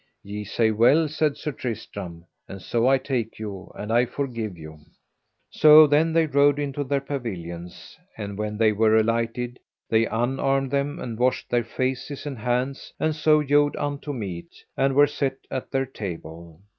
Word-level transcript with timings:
Ye 0.23 0.43
say 0.45 0.71
well, 0.71 1.07
said 1.07 1.37
Sir 1.37 1.51
Tristram, 1.51 2.25
and 2.47 2.59
so 2.59 2.87
I 2.87 2.97
take 2.97 3.37
you, 3.37 3.71
and 3.75 3.93
I 3.93 4.07
forgive 4.07 4.57
you. 4.57 4.79
So 5.51 5.85
then 5.85 6.11
they 6.11 6.25
rode 6.25 6.57
into 6.57 6.83
their 6.83 6.99
pavilions; 7.01 7.99
and 8.17 8.35
when 8.35 8.57
they 8.57 8.71
were 8.71 8.97
alighted 8.97 9.59
they 9.91 10.07
unarmed 10.07 10.71
them 10.71 10.97
and 10.99 11.19
washed 11.19 11.51
their 11.51 11.63
faces 11.63 12.25
and 12.25 12.39
hands, 12.39 12.91
and 12.99 13.13
so 13.15 13.41
yode 13.41 13.75
unto 13.75 14.11
meat, 14.11 14.65
and 14.75 14.95
were 14.95 15.05
set 15.05 15.37
at 15.51 15.69
their 15.69 15.85
table. 15.85 16.59